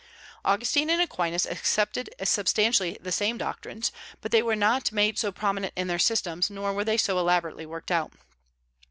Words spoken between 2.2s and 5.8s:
substantially the same doctrines, but they were not made so prominent